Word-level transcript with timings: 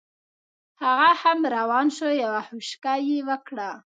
هغه 0.83 1.09
هم 1.21 1.39
روان 1.55 1.87
شو 1.97 2.09
یوه 2.23 2.41
خوشکه 2.47 2.93
یې 3.07 3.17
وکړه. 3.27 3.69